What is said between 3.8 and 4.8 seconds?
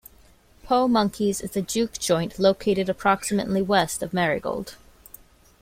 of Merigold.